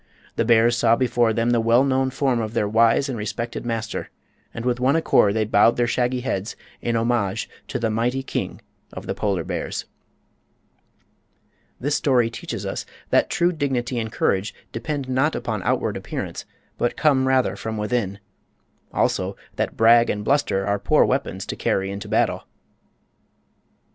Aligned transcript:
the 0.35 0.43
bears 0.43 0.75
saw 0.75 0.95
before 0.95 1.31
them 1.31 1.51
the 1.51 1.59
well 1.61 1.83
known 1.83 2.09
form 2.09 2.41
of 2.41 2.55
their 2.55 2.67
wise 2.67 3.07
and 3.07 3.19
respected 3.19 3.63
master, 3.67 4.09
and 4.51 4.65
with 4.65 4.79
one 4.79 4.95
accord 4.95 5.35
they 5.35 5.45
bowed 5.45 5.77
their 5.77 5.85
shaggy 5.85 6.21
heads 6.21 6.55
in 6.81 6.95
homage 6.95 7.47
to 7.67 7.77
the 7.77 7.87
mighty 7.91 8.23
King 8.23 8.59
of 8.91 9.05
the 9.05 9.13
Polar 9.13 9.43
Bears. 9.43 9.85
This 11.79 11.93
story 11.97 12.31
teaches 12.31 12.65
us 12.65 12.83
that 13.11 13.29
true 13.29 13.51
dignity 13.51 13.99
and 13.99 14.11
courage 14.11 14.55
depend 14.71 15.07
not 15.07 15.35
upon 15.35 15.61
outward 15.61 15.95
appearance, 15.95 16.45
but 16.79 16.97
come 16.97 17.27
rather 17.27 17.55
from 17.55 17.77
within; 17.77 18.17
also 18.91 19.35
that 19.57 19.77
brag 19.77 20.09
and 20.09 20.25
bluster 20.25 20.65
are 20.65 20.79
poor 20.79 21.05
weapons 21.05 21.45
to 21.45 21.55
carry 21.55 21.91
into 21.91 22.07
battle. 22.07 22.45